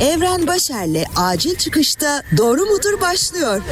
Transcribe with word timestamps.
Evren 0.00 0.46
Başer'le 0.46 1.04
acil 1.16 1.56
çıkışta 1.56 2.22
doğru 2.36 2.60
mudur 2.60 3.00
başlıyor. 3.00 3.62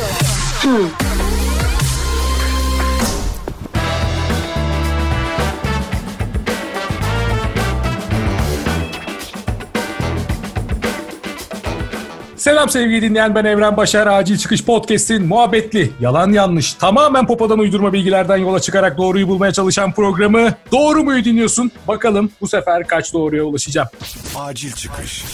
Selam 12.37 12.69
sevgili 12.69 13.03
dinleyen 13.03 13.35
ben 13.35 13.45
Evren 13.45 13.77
Başar. 13.77 14.07
Acil 14.07 14.39
Çıkış 14.39 14.65
Podcast'in 14.65 15.27
muhabbetli, 15.27 15.93
yalan 16.01 16.33
yanlış, 16.33 16.75
tamamen 16.75 17.27
popadan 17.27 17.59
uydurma 17.59 17.93
bilgilerden 17.93 18.37
yola 18.37 18.61
çıkarak 18.61 18.99
doğruyu 18.99 19.29
bulmaya 19.29 19.53
çalışan 19.53 19.93
programı 19.93 20.55
Doğru 20.73 21.05
muyu 21.05 21.25
dinliyorsun? 21.25 21.71
Bakalım 21.89 22.31
bu 22.41 22.49
sefer 22.49 22.87
kaç 22.87 23.13
doğruya 23.13 23.45
ulaşacağım. 23.45 23.89
Acil 24.37 24.73
çıkış. 24.73 25.25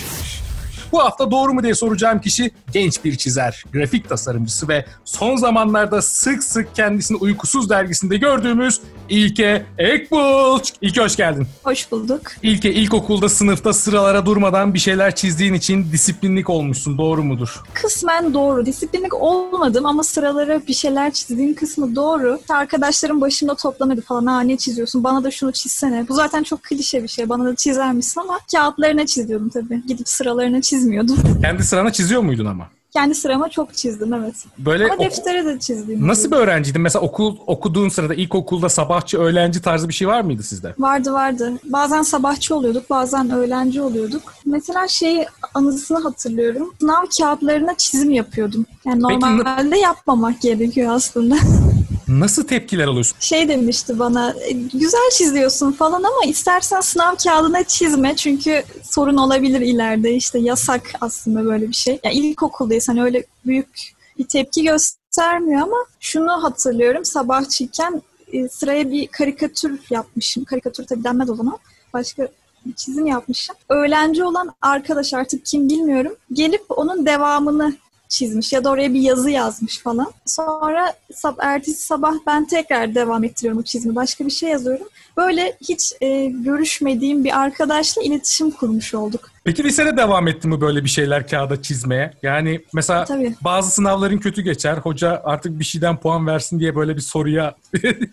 Bu 0.93 1.05
hafta 1.05 1.31
doğru 1.31 1.55
mu 1.55 1.63
diye 1.63 1.75
soracağım 1.75 2.21
kişi 2.21 2.51
genç 2.73 3.05
bir 3.05 3.17
çizer, 3.17 3.65
grafik 3.73 4.09
tasarımcısı 4.09 4.69
ve 4.69 4.85
son 5.05 5.37
zamanlarda 5.37 6.03
sık 6.03 6.45
sık 6.45 6.75
kendisini 6.75 7.19
Uykusuz 7.19 7.71
dergisinde 7.71 8.17
gördüğümüz 8.17 8.81
İlke 9.11 9.67
Ekbulç. 9.79 10.73
İlke 10.81 11.01
hoş 11.01 11.17
geldin. 11.17 11.47
Hoş 11.65 11.93
bulduk. 11.93 12.21
İlke 12.43 12.73
ilkokulda 12.73 13.29
sınıfta 13.29 13.73
sıralara 13.73 14.27
durmadan 14.27 14.75
bir 14.75 14.79
şeyler 14.79 15.15
çizdiğin 15.15 15.55
için 15.55 15.93
disiplinlik 15.93 16.51
olmuşsun. 16.51 16.99
Doğru 16.99 17.23
mudur? 17.23 17.63
Kısmen 17.75 18.35
doğru. 18.35 18.67
Disiplinlik 18.67 19.15
olmadım 19.15 19.87
ama 19.87 20.03
sıralara 20.03 20.67
bir 20.69 20.73
şeyler 20.75 21.11
çizdiğim 21.13 21.55
kısmı 21.55 21.97
doğru. 21.97 22.41
Arkadaşlarım 22.49 23.21
başımda 23.21 23.55
toplanırdı 23.55 24.01
falan. 24.01 24.27
Ha 24.27 24.41
ne 24.41 24.57
çiziyorsun? 24.57 25.05
Bana 25.05 25.25
da 25.25 25.31
şunu 25.31 25.53
çizsene. 25.53 26.09
Bu 26.09 26.15
zaten 26.15 26.43
çok 26.43 26.63
klişe 26.63 27.03
bir 27.03 27.09
şey. 27.09 27.29
Bana 27.29 27.45
da 27.45 27.57
çizer 27.57 27.93
misin 27.93 28.21
ama 28.21 28.39
kağıtlarına 28.53 29.07
çiziyordum 29.07 29.49
tabii. 29.49 29.83
Gidip 29.87 30.09
sıralarına 30.09 30.61
çizmiyordum. 30.61 31.17
Kendi 31.43 31.65
sırana 31.65 31.93
çiziyor 31.93 32.23
muydun 32.23 32.47
ama? 32.47 32.69
Kendi 32.93 33.15
sırama 33.15 33.49
çok 33.49 33.75
çizdim 33.75 34.15
evet. 34.15 34.35
Böyle 34.59 34.85
Ama 34.85 34.99
deftere 34.99 35.45
de 35.45 35.59
çizdim. 35.59 36.09
Nasıl 36.09 36.31
bir 36.31 36.37
öğrenciydin? 36.37 36.83
Mesela 36.83 37.05
okul 37.05 37.37
okuduğun 37.47 37.89
sırada 37.89 38.15
ilkokulda 38.15 38.69
sabahçı, 38.69 39.19
öğlenci 39.19 39.63
tarzı 39.63 39.89
bir 39.89 39.95
şey 39.95 40.09
var 40.09 40.21
mıydı 40.21 40.43
sizde? 40.43 40.75
Vardı 40.79 41.13
vardı. 41.13 41.53
Bazen 41.65 42.03
sabahçı 42.03 42.55
oluyorduk, 42.55 42.91
bazen 42.91 43.31
öğlenci 43.31 43.83
oluyorduk. 43.83 44.35
Mesela 44.47 44.89
şey 44.89 45.27
anısını 45.55 46.03
hatırlıyorum. 46.03 46.75
Sınav 46.81 47.05
kağıtlarına 47.19 47.75
çizim 47.77 48.11
yapıyordum. 48.11 48.67
Yani 48.85 49.03
Peki, 49.09 49.21
normalde 49.21 49.79
yapmamak 49.79 50.41
gerekiyor 50.41 50.95
aslında. 50.95 51.37
Nasıl 52.11 52.47
tepkiler 52.47 52.87
alıyorsun? 52.87 53.17
şey 53.21 53.49
demişti 53.49 53.99
bana 53.99 54.35
"E, 54.49 54.53
güzel 54.53 55.11
çiziyorsun 55.13 55.73
falan 55.73 56.03
ama 56.03 56.25
istersen 56.27 56.81
sınav 56.81 57.17
kağıdına 57.17 57.65
çizme 57.65 58.17
çünkü 58.17 58.63
sorun 58.83 59.17
olabilir 59.17 59.61
ileride 59.61 60.13
işte 60.15 60.39
yasak 60.39 60.83
aslında 61.01 61.45
böyle 61.45 61.69
bir 61.69 61.73
şey. 61.75 62.01
Ya 62.05 62.11
ilkokuldayız 62.11 62.89
hani 62.89 63.03
öyle 63.03 63.25
büyük 63.47 63.93
bir 64.19 64.25
tepki 64.25 64.65
göstermiyor 64.65 65.61
ama 65.61 65.77
şunu 66.01 66.43
hatırlıyorum 66.45 67.05
sabahçıyken 67.05 68.03
e, 68.33 68.49
sıraya 68.49 68.91
bir 68.91 69.07
karikatür 69.07 69.81
yapmışım. 69.91 70.45
Karikatür 70.45 70.87
tabii 70.87 71.05
denmez 71.05 71.31
o 71.31 71.35
zaman. 71.35 71.59
Başka 71.93 72.29
bir 72.67 72.73
çizim 72.75 73.07
yapmışım. 73.07 73.57
Öğlenci 73.69 74.25
olan 74.25 74.55
arkadaş 74.63 75.15
artık 75.15 75.47
kim 75.47 75.69
bilmiyorum. 75.69 76.13
Gelip 76.33 76.65
onun 76.69 77.07
devamını 77.07 77.77
çizmiş 78.11 78.53
ya 78.53 78.65
da 78.65 78.71
oraya 78.71 78.95
bir 78.95 79.01
yazı 79.01 79.31
yazmış 79.31 79.79
falan. 79.79 80.13
Sonra 80.27 80.95
sab 81.15 81.37
ertesi 81.39 81.83
sabah 81.83 82.15
ben 82.27 82.47
tekrar 82.47 82.95
devam 82.95 83.25
ettiriyorum 83.25 83.61
o 83.61 83.63
çizimi. 83.63 83.95
Başka 83.95 84.27
bir 84.27 84.31
şey 84.31 84.51
yazıyorum. 84.51 84.87
Böyle 85.17 85.57
hiç 85.69 85.93
e, 86.01 86.27
görüşmediğim 86.27 87.25
bir 87.25 87.41
arkadaşla 87.41 88.03
iletişim 88.03 88.51
kurmuş 88.51 88.95
olduk. 88.95 89.31
Peki 89.45 89.65
lisede 89.65 89.97
devam 89.97 90.29
etti 90.29 90.49
mi 90.49 90.61
böyle 90.61 90.85
bir 90.85 90.89
şeyler 90.89 91.29
kağıda 91.29 91.63
çizmeye? 91.63 92.13
Yani 92.23 92.61
mesela 92.73 93.05
Tabii. 93.05 93.35
bazı 93.45 93.71
sınavların 93.71 94.19
kötü 94.19 94.43
geçer. 94.43 94.77
Hoca 94.77 95.23
artık 95.25 95.59
bir 95.59 95.65
şeyden 95.65 95.97
puan 95.97 96.27
versin 96.27 96.61
diye 96.61 96.77
böyle 96.77 96.97
bir 96.97 97.01
soruya 97.01 97.55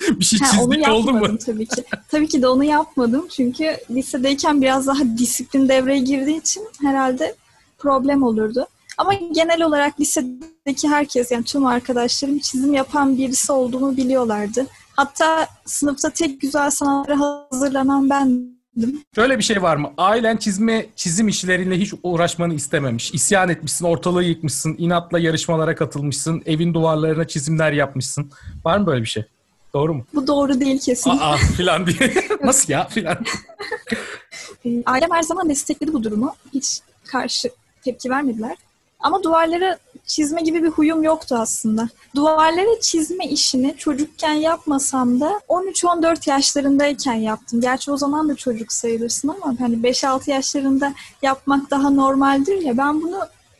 bir 0.09 0.25
şey 0.25 0.39
çizdiğin 0.39 0.83
oldu 0.83 1.13
mu? 1.13 1.37
tabii 1.45 1.65
ki. 1.65 1.83
Tabii 2.09 2.27
ki 2.27 2.41
de 2.41 2.47
onu 2.47 2.63
yapmadım. 2.63 3.27
Çünkü 3.35 3.77
lisedeyken 3.91 4.61
biraz 4.61 4.87
daha 4.87 5.17
disiplin 5.17 5.69
devreye 5.69 5.99
girdiği 5.99 6.39
için 6.39 6.63
herhalde 6.81 7.35
problem 7.77 8.23
olurdu. 8.23 8.67
Ama 8.97 9.13
genel 9.13 9.61
olarak 9.61 9.99
lisedeki 9.99 10.87
herkes 10.87 11.31
yani 11.31 11.43
tüm 11.43 11.65
arkadaşlarım 11.65 12.39
çizim 12.39 12.73
yapan 12.73 13.17
birisi 13.17 13.51
olduğumu 13.51 13.97
biliyorlardı. 13.97 14.67
Hatta 14.95 15.47
sınıfta 15.65 16.09
tek 16.09 16.41
güzel 16.41 16.69
sınavlara 16.69 17.19
hazırlanan 17.19 18.09
bendim. 18.09 19.03
Şöyle 19.15 19.37
bir 19.37 19.43
şey 19.43 19.61
var 19.61 19.75
mı? 19.75 19.91
Ailen 19.97 20.37
çizme, 20.37 20.85
çizim 20.95 21.27
işleriyle 21.27 21.79
hiç 21.79 21.93
uğraşmanı 22.03 22.53
istememiş. 22.53 23.13
İsyan 23.13 23.49
etmişsin, 23.49 23.85
ortalığı 23.85 24.23
yıkmışsın, 24.23 24.75
inatla 24.77 25.19
yarışmalara 25.19 25.75
katılmışsın, 25.75 26.43
evin 26.45 26.73
duvarlarına 26.73 27.27
çizimler 27.27 27.71
yapmışsın. 27.71 28.31
Var 28.65 28.77
mı 28.77 28.85
böyle 28.85 29.01
bir 29.01 29.07
şey? 29.07 29.25
Doğru 29.73 29.93
mu? 29.93 30.05
Bu 30.13 30.27
doğru 30.27 30.59
değil 30.59 30.79
kesin. 30.79 31.09
Aa 31.09 31.37
filan 31.37 31.87
diye. 31.87 32.13
Nasıl 32.43 32.73
ya 32.73 32.87
filan? 32.87 33.17
Ee, 34.65 34.83
Ailem 34.85 35.11
her 35.11 35.23
zaman 35.23 35.49
destekledi 35.49 35.93
bu 35.93 36.03
durumu. 36.03 36.35
Hiç 36.53 36.81
karşı 37.07 37.49
tepki 37.81 38.09
vermediler. 38.09 38.57
Ama 38.99 39.23
duvarlara 39.23 39.77
çizme 40.05 40.41
gibi 40.41 40.63
bir 40.63 40.69
huyum 40.69 41.03
yoktu 41.03 41.35
aslında. 41.39 41.89
Duvarlara 42.15 42.79
çizme 42.81 43.25
işini 43.25 43.75
çocukken 43.77 44.33
yapmasam 44.33 45.19
da 45.19 45.41
13-14 45.49 46.29
yaşlarındayken 46.29 47.13
yaptım. 47.13 47.61
Gerçi 47.61 47.91
o 47.91 47.97
zaman 47.97 48.29
da 48.29 48.35
çocuk 48.35 48.73
sayılırsın 48.73 49.27
ama 49.27 49.55
hani 49.59 49.75
5-6 49.75 50.31
yaşlarında 50.31 50.93
yapmak 51.21 51.71
daha 51.71 51.89
normaldir 51.89 52.61
ya. 52.61 52.77
Ben 52.77 53.01
bunu 53.01 53.19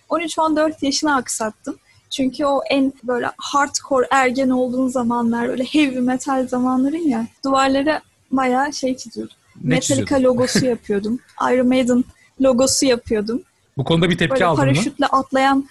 13-14 0.10 0.74
yaşına 0.82 1.16
aksattım. 1.16 1.76
Çünkü 2.10 2.46
o 2.46 2.62
en 2.70 2.94
böyle 3.04 3.32
hardcore 3.38 4.08
ergen 4.12 4.50
olduğun 4.50 4.88
zamanlar, 4.88 5.50
öyle 5.50 5.64
heavy 5.64 6.00
metal 6.00 6.48
zamanların 6.48 7.10
ya 7.10 7.28
duvarlara 7.46 8.02
bayağı 8.32 8.74
şey 8.74 8.98
çiziyordum. 8.98 9.36
Ne 9.64 9.70
Metallica 9.70 10.06
çiziyordun? 10.06 10.26
logosu 10.26 10.66
yapıyordum. 10.66 11.20
Iron 11.52 11.68
Maiden 11.68 12.04
logosu 12.42 12.86
yapıyordum. 12.86 13.44
Bu 13.78 13.84
konuda 13.84 14.10
bir 14.10 14.18
tepki 14.18 14.32
Böyle 14.34 14.46
aldın 14.46 14.66
mı? 14.66 14.74
paraşütle 14.74 15.06
atlayan 15.06 15.70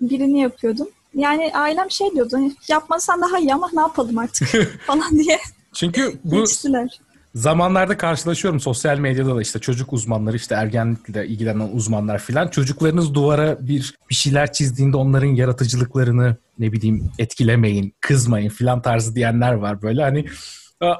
birini 0.00 0.40
yapıyordum. 0.40 0.88
Yani 1.14 1.52
ailem 1.54 1.90
şey 1.90 2.10
diyordu 2.14 2.36
hani 2.36 2.52
yapmasan 2.68 3.22
daha 3.22 3.38
iyi 3.38 3.54
ama 3.54 3.70
ne 3.72 3.80
yapalım 3.80 4.18
artık 4.18 4.48
falan 4.86 5.10
diye 5.18 5.38
Çünkü 5.74 6.18
bu 6.24 6.36
geçtiler. 6.40 7.00
zamanlarda 7.34 7.96
karşılaşıyorum 7.96 8.60
sosyal 8.60 8.98
medyada 8.98 9.36
da 9.36 9.42
işte 9.42 9.58
çocuk 9.58 9.92
uzmanları 9.92 10.36
işte 10.36 10.54
ergenlikle 10.54 11.26
ilgilenen 11.26 11.68
uzmanlar 11.72 12.18
filan 12.18 12.48
çocuklarınız 12.48 13.14
duvara 13.14 13.58
bir 13.66 13.94
bir 14.10 14.14
şeyler 14.14 14.52
çizdiğinde 14.52 14.96
onların 14.96 15.28
yaratıcılıklarını 15.34 16.36
ne 16.58 16.72
bileyim 16.72 17.10
etkilemeyin, 17.18 17.94
kızmayın 18.00 18.48
filan 18.48 18.82
tarzı 18.82 19.14
diyenler 19.14 19.52
var 19.52 19.82
böyle 19.82 20.02
hani 20.02 20.24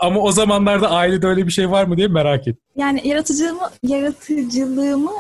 ama 0.01 0.21
o 0.21 0.33
zamanlarda 0.33 0.91
ailede 0.91 1.27
öyle 1.27 1.47
bir 1.47 1.53
şey 1.53 1.71
var 1.71 1.85
mı 1.85 1.97
diye 1.97 2.09
merak 2.09 2.41
ettim. 2.49 2.63
Yani 2.77 3.09
yaratıcılığımı, 3.09 3.71
yaratıcılığımı 3.83 5.11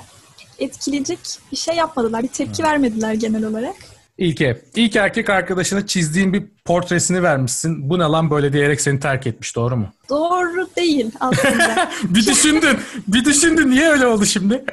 etkileyecek 0.58 1.18
bir 1.52 1.56
şey 1.56 1.76
yapmadılar. 1.76 2.22
Bir 2.22 2.28
tepki 2.28 2.62
vermediler 2.62 3.14
genel 3.14 3.44
olarak. 3.44 3.76
İlke, 4.18 4.62
ilk 4.74 4.96
erkek 4.96 5.30
arkadaşına 5.30 5.86
çizdiğin 5.86 6.32
bir 6.32 6.44
portresini 6.64 7.22
vermişsin. 7.22 7.90
Bu 7.90 7.98
ne 7.98 8.02
lan 8.02 8.30
böyle 8.30 8.52
diyerek 8.52 8.80
seni 8.80 9.00
terk 9.00 9.26
etmiş 9.26 9.56
doğru 9.56 9.76
mu? 9.76 9.92
Doğru 10.08 10.68
değil 10.76 11.10
aslında. 11.20 11.90
bir 12.04 12.26
düşündün, 12.26 12.78
bir 13.08 13.24
düşündün 13.24 13.70
niye 13.70 13.88
öyle 13.88 14.06
oldu 14.06 14.26
şimdi? 14.26 14.64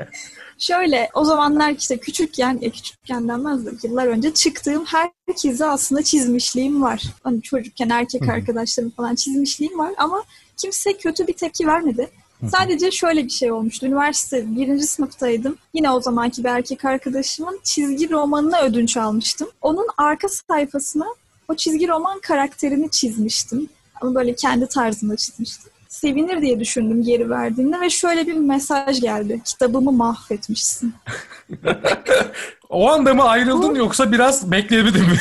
Şöyle 0.58 1.10
o 1.14 1.26
zamanlar 1.26 1.72
işte 1.72 1.98
küçükken, 1.98 2.60
e, 2.62 2.70
küçükken 2.70 3.28
denmez 3.28 3.66
de 3.66 3.70
yıllar 3.84 4.08
önce 4.08 4.34
çıktığım 4.34 4.86
herkese 4.86 5.66
aslında 5.66 6.04
çizmişliğim 6.04 6.82
var. 6.82 7.04
Hani 7.24 7.42
çocukken 7.42 7.90
erkek 7.90 8.30
arkadaşlarım 8.30 8.90
falan 8.90 9.16
çizmişliğim 9.16 9.80
var 9.80 9.92
ama 9.98 10.24
kimse 10.58 10.98
kötü 10.98 11.28
bir 11.28 11.34
tepki 11.34 11.68
vermedi. 11.68 12.10
Sadece 12.52 12.92
şöyle 12.92 13.24
bir 13.26 13.30
şey 13.30 13.52
olmuştu. 13.52 13.86
Üniversite 13.86 14.56
birinci 14.56 14.84
sınıftaydım. 14.88 15.58
Yine 15.74 15.92
o 15.92 16.02
zamanki 16.02 16.44
bir 16.44 16.50
erkek 16.50 16.86
arkadaşımın 16.86 17.60
çizgi 17.64 18.10
romanına 18.10 18.62
ödünç 18.62 18.98
almıştım. 18.98 19.50
Onun 19.62 19.88
arka 19.98 20.28
sayfasına 20.30 21.06
o 21.48 21.56
çizgi 21.56 21.88
roman 21.88 22.20
karakterini 22.20 22.92
çizmiştim. 22.92 23.70
Ama 24.02 24.16
böyle 24.16 24.36
kendi 24.36 24.68
tarzımda 24.68 25.16
çizmiştim. 25.16 25.72
Sevinir 25.90 26.42
diye 26.42 26.60
düşündüm 26.60 27.04
geri 27.04 27.30
verdiğinde 27.30 27.82
ve 27.82 27.90
şöyle 27.90 28.28
bir 28.28 28.34
mesaj 28.34 29.02
geldi. 29.02 29.42
Kitabımı 29.46 29.92
mahvetmişsin. 29.92 30.94
O 32.70 32.90
anda 32.90 33.14
mı 33.14 33.24
ayrıldın 33.24 33.76
yoksa 33.76 34.12
biraz 34.12 34.52
bekleyebildin 34.52 35.02
mi? 35.02 35.18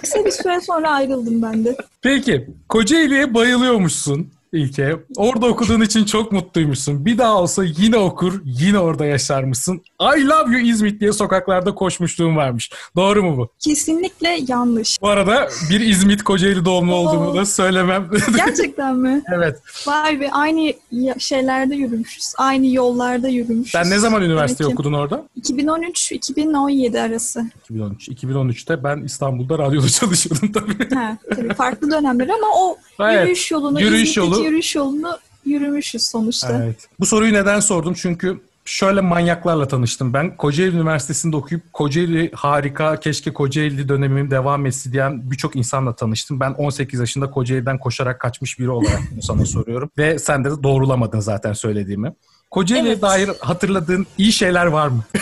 Kısa 0.00 0.24
bir 0.24 0.30
süre 0.30 0.60
sonra 0.60 0.90
ayrıldım 0.90 1.42
ben 1.42 1.64
de. 1.64 1.76
Peki, 2.02 2.50
Kocaeli'ye 2.68 3.34
bayılıyormuşsun. 3.34 4.30
İlke. 4.52 4.96
Orada 5.16 5.46
okuduğun 5.46 5.80
için 5.80 6.04
çok 6.04 6.32
mutluymuşsun. 6.32 7.04
Bir 7.04 7.18
daha 7.18 7.34
olsa 7.42 7.64
yine 7.64 7.96
okur, 7.96 8.40
yine 8.44 8.78
orada 8.78 9.06
yaşarmışsın. 9.06 9.74
I 10.16 10.26
love 10.26 10.52
you 10.52 10.60
İzmit 10.60 11.00
diye 11.00 11.12
sokaklarda 11.12 11.74
koşmuşluğun 11.74 12.36
varmış. 12.36 12.70
Doğru 12.96 13.22
mu 13.22 13.36
bu? 13.38 13.48
Kesinlikle 13.58 14.38
yanlış. 14.48 15.02
Bu 15.02 15.08
arada 15.08 15.48
bir 15.70 15.80
İzmit 15.80 16.22
Kocaeli 16.22 16.64
doğumlu 16.64 16.94
olduğumu 16.94 17.34
da 17.34 17.46
söylemem. 17.46 18.10
Gerçekten 18.36 18.96
mi? 18.96 19.22
evet. 19.34 19.56
Vay 19.86 20.20
be 20.20 20.30
aynı 20.32 20.72
şeylerde 21.18 21.74
yürümüşüz. 21.76 22.32
Aynı 22.38 22.66
yollarda 22.66 23.28
yürümüşüz. 23.28 23.72
Sen 23.72 23.90
ne 23.90 23.98
zaman 23.98 24.22
üniversite 24.22 24.64
Demek 24.64 24.70
ki 24.70 24.74
okudun 24.74 24.92
orada? 24.92 25.24
2013-2017 25.40 27.00
arası. 27.00 27.44
2013. 27.64 28.08
2013'te 28.08 28.84
ben 28.84 29.02
İstanbul'da 29.02 29.58
radyoda 29.58 29.88
çalışıyordum 30.00 30.52
tabii. 30.52 30.94
Ha, 30.94 31.18
tabii 31.36 31.54
farklı 31.54 31.90
dönemler 31.90 32.28
ama 32.28 32.46
o 32.56 32.76
Evet, 33.00 33.20
yürüyüş 33.20 33.50
yolunu, 33.50 33.80
yürüyüş 33.80 34.02
İzmit'teki 34.02 34.26
yürüyüş 34.44 34.74
yolunu 34.74 35.18
yürümüşüz 35.44 36.06
sonuçta. 36.06 36.62
Evet. 36.64 36.88
Bu 37.00 37.06
soruyu 37.06 37.32
neden 37.32 37.60
sordum? 37.60 37.94
Çünkü 37.94 38.40
şöyle 38.64 39.00
manyaklarla 39.00 39.68
tanıştım 39.68 40.12
ben. 40.12 40.36
Kocaeli 40.36 40.76
Üniversitesi'nde 40.76 41.36
okuyup 41.36 41.72
Kocaeli 41.72 42.30
harika, 42.34 43.00
keşke 43.00 43.32
Kocaeli 43.32 43.88
dönemim 43.88 44.30
devam 44.30 44.66
etsin 44.66 44.92
diyen 44.92 45.30
birçok 45.30 45.56
insanla 45.56 45.96
tanıştım. 45.96 46.40
Ben 46.40 46.50
18 46.50 47.00
yaşında 47.00 47.30
Kocaeli'den 47.30 47.78
koşarak 47.78 48.20
kaçmış 48.20 48.58
biri 48.58 48.70
olarak 48.70 49.00
bunu 49.12 49.22
sana 49.22 49.46
soruyorum. 49.46 49.90
Ve 49.98 50.18
sen 50.18 50.44
de 50.44 50.62
doğrulamadın 50.62 51.20
zaten 51.20 51.52
söylediğimi. 51.52 52.12
Kocaeli'ye 52.50 52.92
Evet. 52.92 53.02
dair 53.02 53.30
hatırladığın 53.40 54.06
iyi 54.18 54.32
şeyler 54.32 54.66
var 54.66 54.88
mı? 54.88 55.04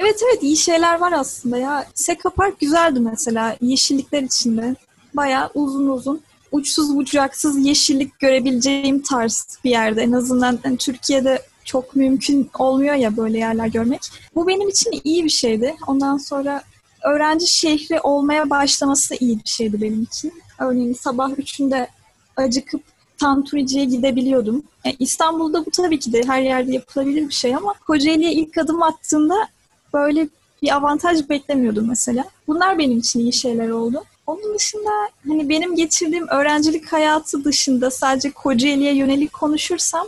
Evet 0.00 0.20
evet 0.26 0.42
iyi 0.42 0.56
şeyler 0.56 1.00
var 1.00 1.12
aslında 1.12 1.56
ya. 1.58 1.86
Seka 1.94 2.30
Park 2.30 2.60
güzeldi 2.60 3.00
mesela 3.00 3.56
yeşillikler 3.60 4.22
içinde. 4.22 4.76
Bayağı 5.14 5.50
uzun 5.54 5.88
uzun 5.88 6.20
uçsuz 6.52 6.96
bucaksız 6.96 7.66
yeşillik 7.66 8.18
görebileceğim 8.18 9.02
tarz 9.02 9.58
bir 9.64 9.70
yerde. 9.70 10.02
En 10.02 10.12
azından 10.12 10.58
hani 10.62 10.76
Türkiye'de 10.76 11.42
çok 11.64 11.96
mümkün 11.96 12.50
olmuyor 12.58 12.94
ya 12.94 13.16
böyle 13.16 13.38
yerler 13.38 13.66
görmek. 13.66 14.00
Bu 14.34 14.48
benim 14.48 14.68
için 14.68 15.00
iyi 15.04 15.24
bir 15.24 15.30
şeydi. 15.30 15.74
Ondan 15.86 16.16
sonra 16.16 16.62
öğrenci 17.04 17.46
şehri 17.46 18.00
olmaya 18.00 18.50
başlaması 18.50 19.14
iyi 19.20 19.38
bir 19.44 19.50
şeydi 19.50 19.80
benim 19.80 20.02
için. 20.02 20.32
Örneğin 20.58 20.92
sabah 20.92 21.30
üçünde 21.38 21.88
acıkıp 22.36 22.82
Tanturici'ye 23.18 23.84
gidebiliyordum. 23.84 24.62
Yani 24.84 24.96
İstanbul'da 24.98 25.66
bu 25.66 25.70
tabii 25.70 25.98
ki 25.98 26.12
de 26.12 26.22
her 26.26 26.42
yerde 26.42 26.72
yapılabilir 26.72 27.28
bir 27.28 27.34
şey 27.34 27.56
ama 27.56 27.74
Kocaeli'ye 27.86 28.32
ilk 28.32 28.58
adım 28.58 28.82
attığımda 28.82 29.48
böyle 29.94 30.28
bir 30.62 30.76
avantaj 30.76 31.28
beklemiyordum 31.28 31.88
mesela. 31.88 32.24
Bunlar 32.46 32.78
benim 32.78 32.98
için 32.98 33.20
iyi 33.20 33.32
şeyler 33.32 33.68
oldu. 33.68 34.04
Onun 34.26 34.54
dışında 34.54 34.90
hani 35.28 35.48
benim 35.48 35.76
geçirdiğim 35.76 36.28
öğrencilik 36.28 36.92
hayatı 36.92 37.44
dışında 37.44 37.90
sadece 37.90 38.30
Kocaeli'ye 38.30 38.94
yönelik 38.94 39.32
konuşursam 39.32 40.06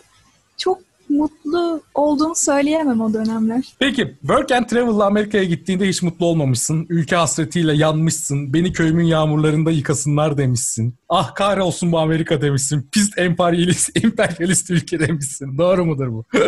çok 0.56 0.78
mutlu 1.08 1.82
olduğumu 1.94 2.34
söyleyemem 2.34 3.00
o 3.00 3.12
dönemler. 3.12 3.74
Peki 3.78 4.16
Work 4.20 4.52
and 4.52 4.66
Travel'la 4.66 5.06
Amerika'ya 5.06 5.44
gittiğinde 5.44 5.88
hiç 5.88 6.02
mutlu 6.02 6.26
olmamışsın. 6.26 6.86
Ülke 6.88 7.16
hasretiyle 7.16 7.76
yanmışsın. 7.76 8.54
Beni 8.54 8.72
köyümün 8.72 9.04
yağmurlarında 9.04 9.70
yıkasınlar 9.70 10.38
demişsin. 10.38 10.94
Ah 11.08 11.34
kahrolsun 11.34 11.92
bu 11.92 11.98
Amerika 11.98 12.42
demişsin. 12.42 12.88
Pis 12.92 13.10
emperyalist, 13.18 13.90
emperyalist 14.04 14.70
ülke 14.70 15.00
demişsin. 15.00 15.58
Doğru 15.58 15.84
mudur 15.84 16.08
bu? 16.12 16.24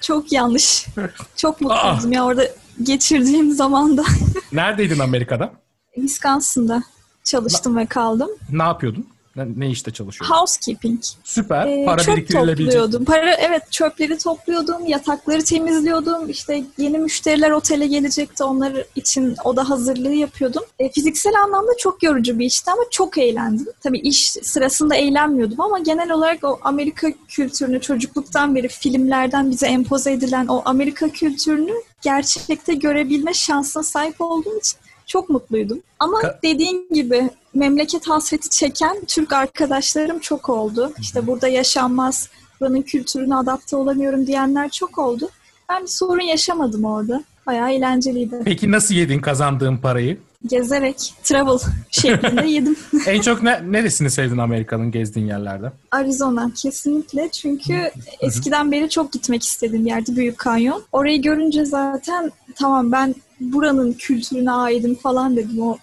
Çok 0.00 0.32
yanlış. 0.32 0.86
Çok 1.36 1.60
mutluydum 1.60 2.12
ya 2.12 2.24
orada 2.24 2.48
geçirdiğim 2.82 3.52
zamanda. 3.52 4.04
Neredeydin 4.52 4.98
Amerika'da? 4.98 5.52
Wisconsin'da 5.96 6.82
çalıştım 7.24 7.76
ve 7.76 7.86
kaldım. 7.86 8.30
Ne 8.50 8.62
yapıyordun? 8.62 9.06
Ne, 9.36 9.46
ne 9.56 9.70
işte 9.70 9.90
çalışıyordun? 9.90 10.34
Housekeeping. 10.34 11.00
Süper. 11.24 11.66
Ee, 11.66 11.84
Para 11.84 12.02
çöp 12.02 12.32
topluyordum. 12.32 13.04
Para 13.04 13.34
evet 13.34 13.72
çöpleri 13.72 14.18
topluyordum, 14.18 14.86
yatakları 14.86 15.44
temizliyordum. 15.44 16.30
İşte 16.30 16.64
yeni 16.78 16.98
müşteriler 16.98 17.50
otele 17.50 17.86
gelecekti. 17.86 18.44
Onlar 18.44 18.84
için 18.94 19.36
oda 19.44 19.70
hazırlığı 19.70 20.12
yapıyordum. 20.12 20.62
E, 20.78 20.92
fiziksel 20.92 21.32
anlamda 21.44 21.70
çok 21.78 22.02
yorucu 22.02 22.38
bir 22.38 22.46
işti 22.46 22.70
ama 22.70 22.82
çok 22.90 23.18
eğlendim. 23.18 23.66
Tabii 23.80 23.98
iş 23.98 24.30
sırasında 24.30 24.94
eğlenmiyordum 24.96 25.60
ama 25.60 25.78
genel 25.78 26.10
olarak 26.10 26.44
o 26.44 26.58
Amerika 26.62 27.08
kültürünü 27.28 27.80
çocukluktan 27.80 28.54
beri 28.54 28.68
filmlerden 28.68 29.50
bize 29.50 29.66
empoze 29.66 30.12
edilen 30.12 30.46
o 30.46 30.62
Amerika 30.64 31.08
kültürünü 31.08 31.72
gerçekte 32.02 32.74
görebilme 32.74 33.34
şansına 33.34 33.82
sahip 33.82 34.20
olduğum 34.20 34.58
için 34.58 34.78
çok 35.06 35.30
mutluydum. 35.30 35.80
Ama 35.98 36.20
Ka- 36.20 36.42
dediğin 36.42 36.88
gibi 36.94 37.30
memleket 37.54 38.08
hasreti 38.08 38.50
çeken 38.50 38.96
Türk 39.08 39.32
arkadaşlarım 39.32 40.18
çok 40.18 40.48
oldu. 40.48 40.92
İşte 41.00 41.26
burada 41.26 41.48
yaşanmaz, 41.48 42.28
buranın 42.60 42.82
kültürüne 42.82 43.36
adapte 43.36 43.76
olamıyorum 43.76 44.26
diyenler 44.26 44.70
çok 44.70 44.98
oldu. 44.98 45.28
Ben 45.68 45.82
bir 45.82 45.88
sorun 45.88 46.22
yaşamadım 46.24 46.84
orada. 46.84 47.24
Bayağı 47.46 47.72
eğlenceliydi. 47.72 48.40
Peki 48.44 48.70
nasıl 48.70 48.94
yedin 48.94 49.18
kazandığın 49.20 49.76
parayı? 49.76 50.18
Gezerek, 50.46 51.14
travel 51.24 51.58
şeklinde 51.90 52.46
yedim. 52.46 52.76
en 53.06 53.20
çok 53.20 53.42
ne, 53.42 53.72
neresini 53.72 54.10
sevdin 54.10 54.38
Amerika'nın 54.38 54.90
gezdiğin 54.90 55.26
yerlerde? 55.26 55.72
Arizona 55.90 56.50
kesinlikle 56.56 57.28
çünkü 57.30 57.90
eskiden 58.20 58.72
beri 58.72 58.90
çok 58.90 59.12
gitmek 59.12 59.42
istediğim 59.42 59.86
yerdi 59.86 60.16
Büyük 60.16 60.38
Kanyon. 60.38 60.82
Orayı 60.92 61.22
görünce 61.22 61.64
zaten 61.64 62.32
tamam 62.54 62.92
ben 62.92 63.14
buranın 63.40 63.92
kültürüne 63.92 64.50
aidim 64.50 64.94
falan 64.94 65.36
dedim 65.36 65.62
o 65.62 65.78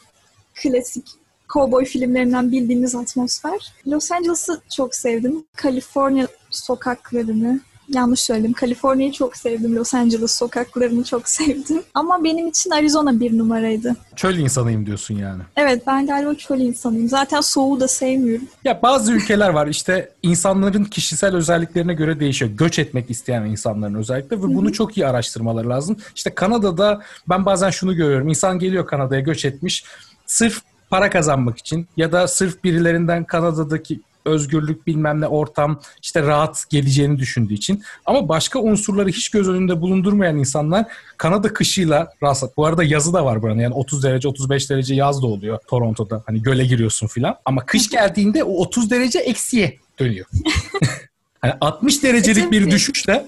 klasik 0.56 1.06
kovboy 1.48 1.86
filmlerinden 1.86 2.52
bildiğimiz 2.52 2.96
atmosfer. 2.96 3.74
Los 3.88 4.12
Angeles'ı 4.12 4.62
çok 4.76 4.96
sevdim. 4.96 5.46
Kaliforniya 5.56 6.28
sokaklarını 6.50 7.60
yanlış 7.90 8.20
söyledim. 8.20 8.54
Kaliforniya'yı 8.54 9.14
çok 9.14 9.38
sevdim. 9.38 9.76
Los 9.76 9.94
Angeles 9.94 10.32
sokaklarını 10.32 11.04
çok 11.04 11.30
sevdim. 11.30 11.84
Ama 11.94 12.24
benim 12.24 12.48
için 12.48 12.72
Arizona 12.72 13.20
bir 13.20 13.38
numaraydı. 13.38 13.96
Çöl 14.16 14.38
insanıyım 14.38 14.86
diyorsun 14.86 15.16
yani. 15.16 15.42
Evet 15.56 15.84
ben 15.88 16.08
galiba 16.08 16.34
çöl 16.34 16.60
insanıyım. 16.60 17.10
Zaten 17.10 17.42
soğuğu 17.42 17.80
da 17.80 17.88
sevmiyorum. 17.88 18.48
Ya 18.64 18.80
bazı 18.84 19.14
ülkeler 19.14 19.50
var 19.50 19.68
işte 19.68 20.12
insanların 20.24 20.84
kişisel 20.84 21.36
özelliklerine 21.36 21.94
göre 21.94 22.20
değişiyor. 22.20 22.52
Göç 22.52 22.80
etmek 22.80 23.10
isteyen 23.10 23.46
insanların 23.46 23.96
özellikle 23.96 24.38
ve 24.38 24.42
bunu 24.42 24.74
çok 24.74 24.98
iyi 24.98 25.08
araştırmaları 25.08 25.70
lazım. 25.70 25.98
İşte 26.16 26.36
Kanada'da 26.36 27.02
ben 27.30 27.46
bazen 27.46 27.70
şunu 27.70 27.96
görüyorum. 27.96 28.30
İnsan 28.30 28.60
geliyor 28.60 28.88
Kanada'ya 28.88 29.22
göç 29.22 29.46
etmiş 29.46 29.84
sırf 30.26 30.62
para 30.90 31.10
kazanmak 31.10 31.58
için 31.58 31.88
ya 31.98 32.12
da 32.12 32.28
sırf 32.28 32.64
birilerinden 32.64 33.24
Kanada'daki 33.24 34.00
özgürlük 34.26 34.88
bilmem 34.88 35.22
ne 35.22 35.28
ortam 35.28 35.80
işte 36.02 36.22
rahat 36.22 36.66
geleceğini 36.70 37.20
düşündüğü 37.20 37.54
için. 37.54 37.84
Ama 38.06 38.30
başka 38.30 38.60
unsurları 38.60 39.10
hiç 39.10 39.30
göz 39.30 39.50
önünde 39.50 39.82
bulundurmayan 39.82 40.38
insanlar 40.38 40.86
Kanada 41.18 41.54
kışıyla 41.54 42.14
rahatsız. 42.24 42.50
Bu 42.58 42.66
arada 42.66 42.84
yazı 42.84 43.14
da 43.14 43.26
var 43.26 43.42
buranın 43.42 43.60
yani 43.60 43.74
30 43.74 44.04
derece 44.04 44.28
35 44.28 44.70
derece 44.70 44.96
yaz 44.96 45.22
da 45.22 45.28
oluyor 45.28 45.60
Toronto'da. 45.68 46.24
Hani 46.26 46.42
göle 46.42 46.66
giriyorsun 46.66 47.08
filan. 47.08 47.36
Ama 47.46 47.66
kış 47.66 47.90
geldiğinde 47.90 48.44
o 48.44 48.54
30 48.54 48.92
derece 48.92 49.20
eksiye 49.20 49.80
dönüyor. 50.00 50.26
hani 51.44 51.54
60 51.62 52.04
derecelik 52.04 52.52
bir 52.52 52.62
tabii. 52.62 52.72
düşüşle 52.72 53.28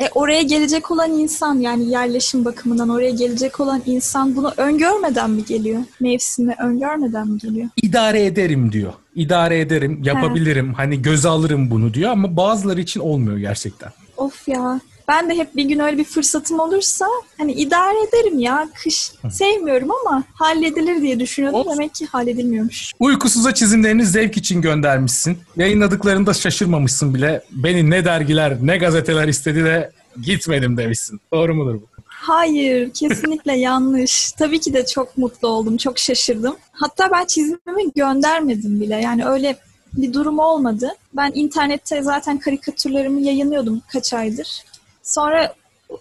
E, 0.00 0.08
oraya 0.14 0.42
gelecek 0.42 0.90
olan 0.90 1.10
insan 1.10 1.54
yani 1.54 1.90
yerleşim 1.90 2.44
bakımından 2.44 2.88
oraya 2.88 3.10
gelecek 3.10 3.60
olan 3.60 3.82
insan 3.86 4.36
bunu 4.36 4.52
öngörmeden 4.56 5.30
mi 5.30 5.44
geliyor? 5.44 5.82
Mevsimi 6.00 6.54
öngörmeden 6.58 7.28
mi 7.28 7.38
geliyor? 7.38 7.68
idare 7.82 8.24
ederim 8.24 8.72
diyor. 8.72 8.92
İdare 9.14 9.60
ederim, 9.60 10.02
yapabilirim, 10.04 10.74
hani 10.74 11.02
göze 11.02 11.28
alırım 11.28 11.70
bunu 11.70 11.94
diyor 11.94 12.10
ama 12.10 12.36
bazıları 12.36 12.80
için 12.80 13.00
olmuyor 13.00 13.38
gerçekten. 13.38 13.90
Of 14.16 14.48
ya. 14.48 14.80
Ben 15.08 15.30
de 15.30 15.34
hep 15.34 15.56
bir 15.56 15.64
gün 15.64 15.78
öyle 15.78 15.98
bir 15.98 16.04
fırsatım 16.04 16.60
olursa 16.60 17.06
hani 17.38 17.52
idare 17.52 17.96
ederim 18.08 18.38
ya. 18.38 18.68
Kış 18.82 19.12
sevmiyorum 19.30 19.88
ama 19.90 20.24
halledilir 20.34 21.02
diye 21.02 21.20
düşünüyordum. 21.20 21.64
Demek 21.72 21.94
ki 21.94 22.06
halledilmiyormuş. 22.06 22.92
Uykusuza 23.00 23.54
çizimlerini 23.54 24.06
zevk 24.06 24.36
için 24.36 24.62
göndermişsin. 24.62 25.38
Yayınladıklarında 25.56 26.34
şaşırmamışsın 26.34 27.14
bile. 27.14 27.42
Beni 27.50 27.90
ne 27.90 28.04
dergiler 28.04 28.56
ne 28.62 28.76
gazeteler 28.76 29.28
istedi 29.28 29.64
de 29.64 29.90
gitmedim 30.22 30.76
demişsin. 30.76 31.20
Doğru 31.32 31.54
mudur 31.54 31.74
bu? 31.74 31.86
Hayır, 32.06 32.90
kesinlikle 32.90 33.52
yanlış. 33.58 34.32
Tabii 34.32 34.60
ki 34.60 34.72
de 34.72 34.86
çok 34.86 35.18
mutlu 35.18 35.48
oldum, 35.48 35.76
çok 35.76 35.98
şaşırdım. 35.98 36.56
Hatta 36.72 37.10
ben 37.12 37.24
çizimimi 37.24 37.92
göndermedim 37.96 38.80
bile. 38.80 38.96
Yani 38.96 39.26
öyle 39.26 39.56
bir 39.92 40.12
durum 40.12 40.38
olmadı. 40.38 40.88
Ben 41.16 41.32
internette 41.34 42.02
zaten 42.02 42.38
karikatürlerimi 42.38 43.22
yayınlıyordum 43.22 43.82
kaç 43.92 44.14
aydır. 44.14 44.62
Sonra 45.02 45.54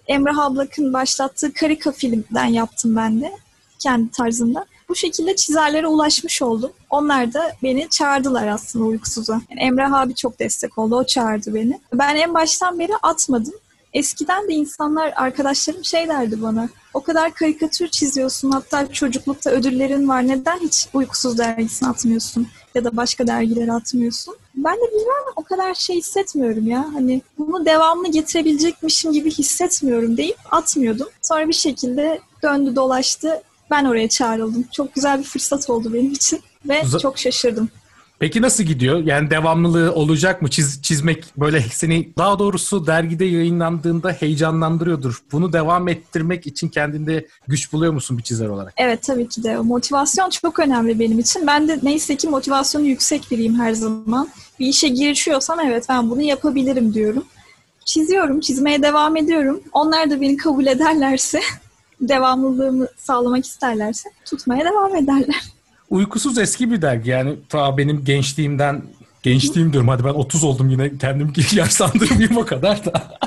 Emrah 0.07 0.37
Ablak'ın 0.37 0.93
başlattığı 0.93 1.53
karika 1.53 1.91
filmden 1.91 2.45
yaptım 2.45 2.95
ben 2.95 3.21
de 3.21 3.31
kendi 3.79 4.11
tarzımda. 4.11 4.65
Bu 4.89 4.95
şekilde 4.95 5.35
çizerlere 5.35 5.87
ulaşmış 5.87 6.41
oldum. 6.41 6.71
Onlar 6.89 7.33
da 7.33 7.51
beni 7.63 7.89
çağırdılar 7.89 8.47
aslında 8.47 8.85
uykusuza. 8.85 9.41
Yani 9.49 9.61
Emrah 9.61 9.93
abi 9.93 10.15
çok 10.15 10.39
destek 10.39 10.77
oldu, 10.77 10.95
o 10.95 11.03
çağırdı 11.03 11.53
beni. 11.53 11.81
Ben 11.93 12.15
en 12.15 12.33
baştan 12.33 12.79
beri 12.79 12.91
atmadım. 13.03 13.53
Eskiden 13.93 14.47
de 14.47 14.53
insanlar, 14.53 15.13
arkadaşlarım 15.15 15.85
şey 15.85 16.07
derdi 16.07 16.41
bana. 16.41 16.69
O 16.93 17.03
kadar 17.03 17.33
karikatür 17.33 17.87
çiziyorsun, 17.87 18.51
hatta 18.51 18.93
çocuklukta 18.93 19.49
ödüllerin 19.49 20.07
var. 20.07 20.27
Neden 20.27 20.59
hiç 20.59 20.87
uykusuz 20.93 21.37
dergisini 21.37 21.89
atmıyorsun? 21.89 22.47
Ya 22.75 22.83
da 22.83 22.97
başka 22.97 23.27
dergileri 23.27 23.71
atmıyorsun? 23.73 24.35
Ben 24.55 24.75
de 24.75 24.91
bilmem 24.91 25.33
o 25.35 25.43
kadar 25.43 25.73
şey 25.73 25.95
hissetmiyorum 25.95 26.67
ya. 26.67 26.89
Hani 26.93 27.21
bunu 27.37 27.65
devamlı 27.65 28.11
getirebilecekmişim 28.11 29.11
gibi 29.11 29.31
hissetmiyorum 29.31 30.17
deyip 30.17 30.37
atmıyordum. 30.51 31.07
Sonra 31.21 31.47
bir 31.47 31.53
şekilde 31.53 32.19
döndü 32.43 32.75
dolaştı. 32.75 33.41
Ben 33.71 33.85
oraya 33.85 34.09
çağrıldım. 34.09 34.65
Çok 34.71 34.93
güzel 34.95 35.19
bir 35.19 35.23
fırsat 35.23 35.69
oldu 35.69 35.93
benim 35.93 36.11
için 36.11 36.39
ve 36.69 36.79
Z- 36.79 36.99
çok 37.01 37.17
şaşırdım. 37.17 37.69
Peki 38.21 38.41
nasıl 38.41 38.63
gidiyor? 38.63 38.97
Yani 39.05 39.29
devamlılığı 39.29 39.93
olacak 39.95 40.41
mı? 40.41 40.49
Çiz, 40.49 40.81
çizmek 40.81 41.25
böyle 41.37 41.61
seni 41.61 42.13
daha 42.17 42.39
doğrusu 42.39 42.87
dergide 42.87 43.25
yayınlandığında 43.25 44.11
heyecanlandırıyordur. 44.11 45.23
Bunu 45.31 45.53
devam 45.53 45.87
ettirmek 45.87 46.47
için 46.47 46.69
kendinde 46.69 47.27
güç 47.47 47.73
buluyor 47.73 47.93
musun 47.93 48.17
bir 48.17 48.23
çizer 48.23 48.47
olarak? 48.47 48.73
Evet 48.77 49.03
tabii 49.03 49.27
ki 49.29 49.43
de. 49.43 49.57
Motivasyon 49.57 50.29
çok 50.29 50.59
önemli 50.59 50.99
benim 50.99 51.19
için. 51.19 51.47
Ben 51.47 51.67
de 51.67 51.79
neyse 51.83 52.15
ki 52.15 52.27
motivasyonu 52.27 52.85
yüksek 52.85 53.31
biriyim 53.31 53.59
her 53.59 53.73
zaman. 53.73 54.29
Bir 54.59 54.67
işe 54.67 54.87
girişiyorsam 54.87 55.59
evet 55.59 55.85
ben 55.89 56.09
bunu 56.09 56.21
yapabilirim 56.21 56.93
diyorum. 56.93 57.23
Çiziyorum, 57.85 58.39
çizmeye 58.39 58.81
devam 58.81 59.17
ediyorum. 59.17 59.61
Onlar 59.73 60.09
da 60.09 60.21
beni 60.21 60.37
kabul 60.37 60.65
ederlerse, 60.65 61.39
devamlılığımı 62.01 62.87
sağlamak 62.97 63.45
isterlerse 63.45 64.09
tutmaya 64.25 64.65
devam 64.65 64.95
ederler. 64.95 65.41
Uykusuz 65.91 66.37
eski 66.37 66.71
bir 66.71 66.81
dergi 66.81 67.09
yani 67.09 67.35
ta 67.49 67.77
benim 67.77 68.05
gençliğimden 68.05 68.81
gençliğim 69.23 69.73
diyorum 69.73 69.89
hadi 69.89 70.03
ben 70.03 70.09
30 70.09 70.43
oldum 70.43 70.69
yine 70.69 70.97
kendim 70.97 71.33
yaşlandırmayayım 71.51 72.37
o 72.37 72.45
kadar 72.45 72.85
da. 72.85 73.17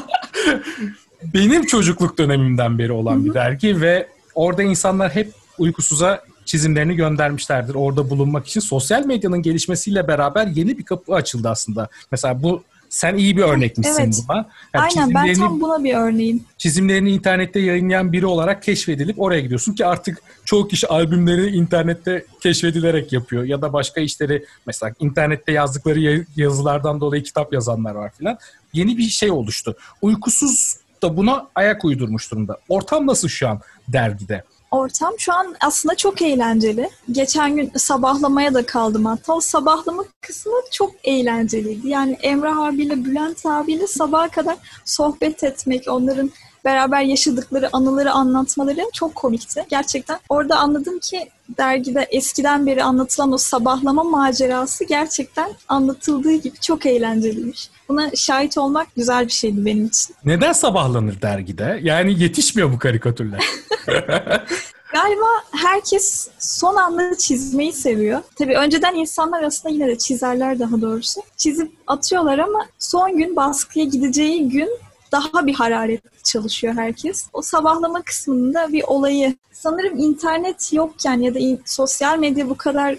benim 1.35 1.66
çocukluk 1.66 2.18
dönemimden 2.18 2.78
beri 2.78 2.92
olan 2.92 3.25
bir 3.25 3.35
dergi 3.35 3.80
ve 3.80 4.09
orada 4.35 4.62
insanlar 4.62 5.14
hep 5.14 5.33
uykusuza 5.59 6.25
çizimlerini 6.44 6.97
göndermişlerdir 6.97 7.75
orada 7.75 8.11
bulunmak 8.11 8.47
için. 8.47 8.61
Sosyal 8.61 9.06
medyanın 9.06 9.42
gelişmesiyle 9.42 10.09
beraber 10.09 10.47
yeni 10.47 10.78
bir 10.78 10.85
kapı 10.85 11.14
açıldı 11.14 11.49
aslında. 11.49 11.88
Mesela 12.11 12.42
bu 12.42 12.62
sen 12.94 13.16
iyi 13.16 13.36
bir 13.36 13.42
örnekmişsin 13.42 14.02
Evet. 14.02 14.20
buna. 14.28 14.36
Yani 14.74 14.84
Aynen 14.96 15.14
ben 15.14 15.34
tam 15.34 15.60
buna 15.60 15.84
bir 15.84 15.94
örneğim. 15.94 16.44
çizimlerini 16.58 17.10
internette 17.10 17.60
yayınlayan 17.60 18.12
biri 18.12 18.26
olarak 18.26 18.62
keşfedilip 18.62 19.20
oraya 19.20 19.40
gidiyorsun 19.40 19.72
ki 19.74 19.86
artık 19.86 20.22
çoğu 20.44 20.68
kişi 20.68 20.86
albümleri 20.88 21.46
internette 21.56 22.24
keşfedilerek 22.40 23.12
yapıyor 23.12 23.44
ya 23.44 23.62
da 23.62 23.72
başka 23.72 24.00
işleri 24.00 24.44
mesela 24.66 24.92
internette 25.00 25.52
yazdıkları 25.52 26.00
ya- 26.00 26.24
yazılardan 26.36 27.00
dolayı 27.00 27.22
kitap 27.22 27.52
yazanlar 27.52 27.94
var 27.94 28.10
filan. 28.18 28.38
Yeni 28.72 28.98
bir 28.98 29.02
şey 29.08 29.30
oluştu. 29.30 29.76
Uykusuz 30.02 30.76
da 31.02 31.16
buna 31.16 31.46
ayak 31.54 31.84
uydurmuş 31.84 32.30
durumda. 32.30 32.58
Ortam 32.68 33.06
nasıl 33.06 33.28
şu 33.28 33.48
an 33.48 33.60
dergide? 33.88 34.44
Ortam 34.75 35.14
şu 35.19 35.33
an 35.33 35.54
aslında 35.61 35.95
çok 35.95 36.23
eğlenceli. 36.23 36.90
Geçen 37.12 37.57
gün 37.57 37.73
sabahlamaya 37.76 38.54
da 38.54 38.66
kaldım 38.66 39.04
hatta. 39.04 39.35
O 39.35 39.40
sabahlama 39.40 40.04
kısmı 40.21 40.52
çok 40.73 40.90
eğlenceliydi. 41.04 41.88
Yani 41.88 42.19
Emrah 42.23 42.59
abiyle, 42.59 43.04
Bülent 43.04 43.47
abiyle 43.47 43.87
sabaha 43.87 44.28
kadar 44.28 44.57
sohbet 44.85 45.45
etmek, 45.45 45.88
onların 45.88 46.31
beraber 46.64 47.00
yaşadıkları 47.00 47.68
anıları 47.73 48.12
anlatmaları 48.12 48.80
çok 48.92 49.14
komikti. 49.14 49.66
Gerçekten 49.71 50.18
orada 50.28 50.56
anladım 50.56 50.99
ki 50.99 51.30
dergide 51.59 52.06
eskiden 52.11 52.66
beri 52.66 52.85
anlatılan 52.85 53.33
o 53.33 53.38
sabahlama 53.38 54.04
macerası 54.04 54.85
gerçekten 54.85 55.50
anlatıldığı 55.68 56.35
gibi 56.35 56.61
çok 56.61 56.87
eğlenceliymiş. 56.87 57.71
Buna 57.88 58.11
şahit 58.16 58.59
olmak 58.59 58.87
güzel 58.97 59.26
bir 59.26 59.33
şeydi 59.33 59.64
benim 59.64 59.87
için. 59.87 60.16
Neden 60.25 60.52
sabahlanır 60.52 61.23
dergide? 61.23 61.80
Yani 61.83 62.23
yetişmiyor 62.23 62.73
bu 62.73 62.78
karikatürler. 62.78 63.44
Galiba 64.94 65.26
herkes 65.52 66.28
son 66.38 66.76
anda 66.76 67.18
çizmeyi 67.18 67.73
seviyor. 67.73 68.23
Tabii 68.38 68.56
önceden 68.56 68.94
insanlar 68.94 69.42
aslında 69.42 69.75
yine 69.75 69.87
de 69.87 69.99
çizerler 69.99 70.59
daha 70.59 70.80
doğrusu. 70.80 71.21
Çizip 71.37 71.73
atıyorlar 71.87 72.38
ama 72.38 72.66
son 72.78 73.18
gün 73.18 73.37
baskıya 73.37 73.85
gideceği 73.85 74.49
gün 74.49 74.68
daha 75.12 75.47
bir 75.47 75.54
hararetli 75.54 76.13
çalışıyor 76.25 76.75
herkes. 76.75 77.26
O 77.33 77.43
sabahlama 77.43 78.02
kısmında 78.02 78.73
bir 78.73 78.85
olayı. 78.87 79.37
Sanırım 79.52 79.99
internet 79.99 80.73
yokken 80.73 81.21
ya 81.21 81.35
da 81.35 81.38
sosyal 81.64 82.19
medya 82.19 82.49
bu 82.49 82.57
kadar 82.57 82.97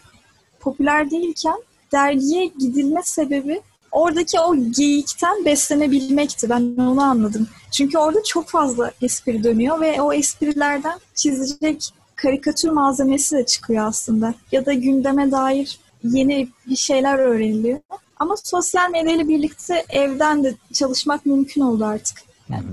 popüler 0.59 1.11
değilken 1.11 1.57
dergiye 1.91 2.45
gidilme 2.45 3.01
sebebi 3.03 3.61
oradaki 3.91 4.39
o 4.39 4.55
geyikten 4.55 5.45
beslenebilmekti. 5.45 6.49
Ben 6.49 6.75
onu 6.77 7.01
anladım. 7.01 7.47
Çünkü 7.71 7.97
orada 7.97 8.23
çok 8.23 8.49
fazla 8.49 8.91
espri 9.01 9.43
dönüyor 9.43 9.81
ve 9.81 10.01
o 10.01 10.13
esprilerden 10.13 10.99
çizecek 11.15 11.93
karikatür 12.15 12.69
malzemesi 12.69 13.37
de 13.37 13.45
çıkıyor 13.45 13.87
aslında. 13.87 14.33
Ya 14.51 14.65
da 14.65 14.73
gündeme 14.73 15.31
dair 15.31 15.79
yeni 16.03 16.47
bir 16.69 16.75
şeyler 16.75 17.19
öğreniliyor. 17.19 17.79
Ama 18.17 18.35
sosyal 18.43 18.89
medya 18.89 19.15
ile 19.15 19.27
birlikte 19.27 19.85
evden 19.89 20.43
de 20.43 20.55
çalışmak 20.73 21.25
mümkün 21.25 21.61
oldu 21.61 21.85
artık. 21.85 22.17
Yani 22.49 22.65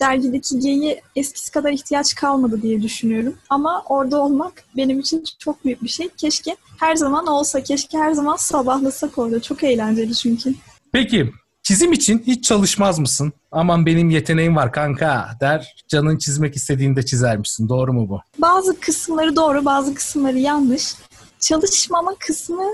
dergideki 0.00 0.58
geyiğe 0.58 1.00
eskisi 1.16 1.52
kadar 1.52 1.72
ihtiyaç 1.72 2.14
kalmadı 2.14 2.62
diye 2.62 2.82
düşünüyorum. 2.82 3.34
Ama 3.50 3.82
orada 3.88 4.22
olmak 4.22 4.64
benim 4.76 5.00
için 5.00 5.24
çok 5.38 5.64
büyük 5.64 5.82
bir 5.82 5.88
şey. 5.88 6.08
Keşke 6.16 6.56
her 6.78 6.96
zaman 6.96 7.26
olsa, 7.26 7.62
keşke 7.62 7.98
her 7.98 8.12
zaman 8.12 8.36
sabahlasak 8.36 9.18
orada. 9.18 9.42
Çok 9.42 9.64
eğlenceli 9.64 10.14
çünkü. 10.14 10.54
Peki 10.92 11.32
çizim 11.62 11.92
için 11.92 12.22
hiç 12.26 12.44
çalışmaz 12.44 12.98
mısın? 12.98 13.32
Aman 13.52 13.86
benim 13.86 14.10
yeteneğim 14.10 14.56
var 14.56 14.72
kanka 14.72 15.28
der. 15.40 15.84
Canın 15.88 16.18
çizmek 16.18 16.56
istediğinde 16.56 17.02
çizer 17.02 17.36
misin? 17.36 17.68
Doğru 17.68 17.92
mu 17.92 18.08
bu? 18.08 18.20
Bazı 18.38 18.80
kısımları 18.80 19.36
doğru, 19.36 19.64
bazı 19.64 19.94
kısımları 19.94 20.38
yanlış. 20.38 20.94
Çalışmama 21.40 22.14
kısmı 22.18 22.64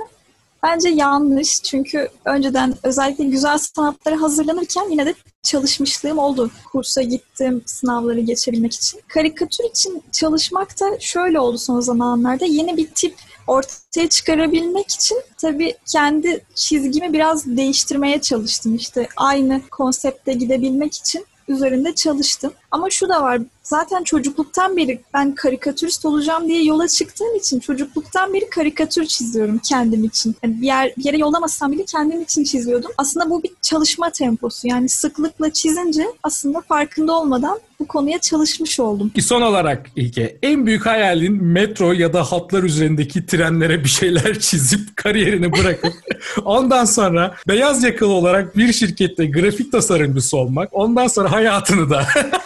bence 0.66 0.88
yanlış. 0.88 1.62
Çünkü 1.62 2.08
önceden 2.24 2.74
özellikle 2.82 3.24
güzel 3.24 3.58
sanatlara 3.58 4.20
hazırlanırken 4.22 4.90
yine 4.90 5.06
de 5.06 5.14
çalışmışlığım 5.42 6.18
oldu. 6.18 6.50
Kursa 6.72 7.02
gittim 7.02 7.62
sınavları 7.66 8.20
geçebilmek 8.20 8.74
için. 8.74 9.00
Karikatür 9.08 9.64
için 9.64 10.02
çalışmak 10.12 10.80
da 10.80 11.00
şöyle 11.00 11.40
oldu 11.40 11.58
son 11.58 11.80
zamanlarda. 11.80 12.44
Yeni 12.44 12.76
bir 12.76 12.88
tip 12.94 13.14
ortaya 13.46 14.08
çıkarabilmek 14.08 14.90
için 14.90 15.18
tabii 15.38 15.74
kendi 15.92 16.44
çizgimi 16.54 17.12
biraz 17.12 17.56
değiştirmeye 17.56 18.20
çalıştım. 18.20 18.74
İşte 18.74 19.08
aynı 19.16 19.60
konsepte 19.70 20.32
gidebilmek 20.32 20.94
için 20.94 21.26
üzerinde 21.48 21.94
çalıştım. 21.94 22.52
Ama 22.70 22.90
şu 22.90 23.08
da 23.08 23.22
var. 23.22 23.40
Zaten 23.62 24.04
çocukluktan 24.04 24.76
beri 24.76 25.00
ben 25.14 25.34
karikatürist 25.34 26.04
olacağım 26.04 26.48
diye 26.48 26.64
yola 26.64 26.88
çıktığım 26.88 27.36
için 27.36 27.60
çocukluktan 27.60 28.34
beri 28.34 28.50
karikatür 28.50 29.06
çiziyorum 29.06 29.58
kendim 29.58 30.04
için. 30.04 30.36
Yani 30.42 30.60
bir, 30.60 30.66
yer, 30.66 30.92
bir 30.98 31.04
yere 31.04 31.18
yollamasam 31.18 31.72
bile 31.72 31.84
kendim 31.84 32.22
için 32.22 32.44
çiziyordum. 32.44 32.90
Aslında 32.98 33.30
bu 33.30 33.42
bir 33.42 33.50
çalışma 33.62 34.10
temposu. 34.10 34.68
Yani 34.68 34.88
sıklıkla 34.88 35.52
çizince 35.52 36.06
aslında 36.22 36.60
farkında 36.60 37.12
olmadan 37.12 37.58
bu 37.80 37.86
konuya 37.86 38.18
çalışmış 38.18 38.80
oldum. 38.80 39.12
Son 39.20 39.42
olarak 39.42 39.86
İlke, 39.96 40.38
en 40.42 40.66
büyük 40.66 40.86
hayalin 40.86 41.44
metro 41.44 41.92
ya 41.92 42.12
da 42.12 42.24
hatlar 42.24 42.62
üzerindeki 42.62 43.26
trenlere 43.26 43.84
bir 43.84 43.88
şeyler 43.88 44.38
çizip 44.40 44.96
kariyerini 44.96 45.52
bırakıp 45.52 45.92
ondan 46.44 46.84
sonra 46.84 47.34
beyaz 47.48 47.82
yakalı 47.82 48.12
olarak 48.12 48.56
bir 48.56 48.72
şirkette 48.72 49.26
grafik 49.26 49.72
tasarımcısı 49.72 50.36
olmak, 50.36 50.68
ondan 50.72 51.06
sonra 51.06 51.32
hayatını 51.32 51.90
da 51.90 52.06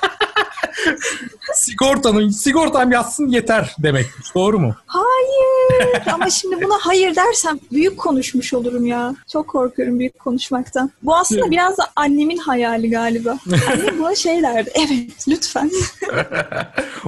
sigortanın 1.54 2.28
sigortam 2.28 2.92
yatsın 2.92 3.28
yeter 3.28 3.74
demekmiş. 3.78 4.34
Doğru 4.34 4.58
mu? 4.58 4.74
Hayır 4.86 6.02
ama 6.12 6.30
şimdi 6.30 6.64
buna 6.64 6.74
hayır 6.80 7.16
dersem 7.16 7.58
büyük 7.72 7.98
konuşmuş 7.98 8.54
olurum 8.54 8.86
ya. 8.86 9.14
Çok 9.32 9.48
korkuyorum 9.48 9.98
büyük 9.98 10.18
konuşmaktan. 10.18 10.90
Bu 11.02 11.16
aslında 11.16 11.50
biraz 11.50 11.78
da 11.78 11.86
annemin 11.96 12.36
hayali 12.36 12.90
galiba. 12.90 13.38
Annem 13.72 13.98
buna 13.98 14.14
şey 14.14 14.42
derdi. 14.42 14.70
Evet 14.74 15.28
lütfen. 15.28 15.70